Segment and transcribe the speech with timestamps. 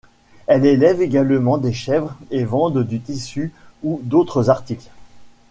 [0.47, 3.53] Elles élèvent également des chèvres et vendent du tissu
[3.83, 4.89] ou d'autres articles.